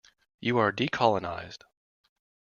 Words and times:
You 0.39 0.57
are 0.57 0.71
decolonized. 0.71 1.63